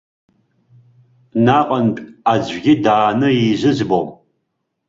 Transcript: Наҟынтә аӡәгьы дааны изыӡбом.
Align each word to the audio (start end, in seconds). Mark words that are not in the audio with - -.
Наҟынтә 1.45 2.01
аӡәгьы 2.33 2.73
дааны 2.83 3.29
изыӡбом. 3.49 4.07